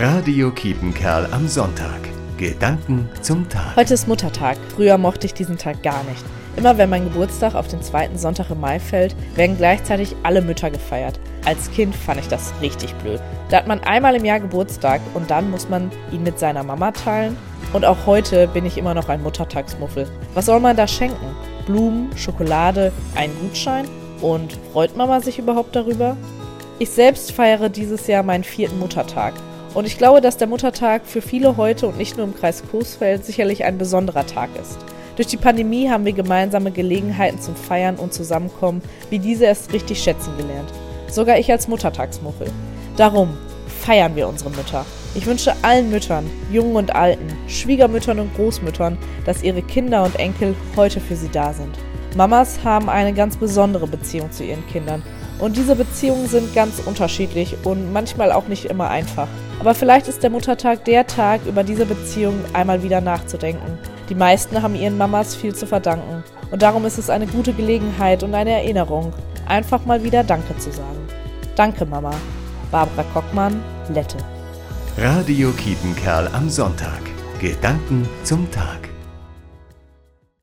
[0.00, 1.98] Radio Kiepenkerl am Sonntag.
[2.36, 3.74] Gedanken zum Tag.
[3.74, 4.56] Heute ist Muttertag.
[4.76, 6.24] Früher mochte ich diesen Tag gar nicht.
[6.56, 10.70] Immer wenn mein Geburtstag auf den zweiten Sonntag im Mai fällt, werden gleichzeitig alle Mütter
[10.70, 11.18] gefeiert.
[11.44, 13.20] Als Kind fand ich das richtig blöd.
[13.50, 16.92] Da hat man einmal im Jahr Geburtstag und dann muss man ihn mit seiner Mama
[16.92, 17.36] teilen.
[17.72, 20.06] Und auch heute bin ich immer noch ein Muttertagsmuffel.
[20.34, 21.34] Was soll man da schenken?
[21.66, 23.88] Blumen, Schokolade, einen Gutschein?
[24.20, 26.16] Und freut Mama sich überhaupt darüber?
[26.78, 29.34] Ich selbst feiere dieses Jahr meinen vierten Muttertag.
[29.78, 33.24] Und ich glaube, dass der Muttertag für viele heute und nicht nur im Kreis Coesfeld
[33.24, 34.76] sicherlich ein besonderer Tag ist.
[35.14, 40.02] Durch die Pandemie haben wir gemeinsame Gelegenheiten zum Feiern und Zusammenkommen wie diese erst richtig
[40.02, 40.72] schätzen gelernt.
[41.08, 42.48] Sogar ich als Muttertagsmuffel.
[42.96, 43.38] Darum
[43.68, 44.84] feiern wir unsere Mütter.
[45.14, 50.56] Ich wünsche allen Müttern, Jungen und Alten, Schwiegermüttern und Großmüttern, dass ihre Kinder und Enkel
[50.74, 51.78] heute für sie da sind.
[52.16, 55.04] Mamas haben eine ganz besondere Beziehung zu ihren Kindern
[55.38, 59.28] und diese Beziehungen sind ganz unterschiedlich und manchmal auch nicht immer einfach.
[59.60, 63.78] Aber vielleicht ist der Muttertag der Tag, über diese Beziehung einmal wieder nachzudenken.
[64.08, 66.22] Die meisten haben ihren Mamas viel zu verdanken.
[66.50, 69.12] Und darum ist es eine gute Gelegenheit und eine Erinnerung,
[69.46, 71.08] einfach mal wieder Danke zu sagen.
[71.56, 72.12] Danke, Mama.
[72.70, 73.60] Barbara Kockmann,
[73.92, 74.18] Lette.
[74.96, 77.00] Radio Kiepenkerl am Sonntag.
[77.40, 78.88] Gedanken zum Tag.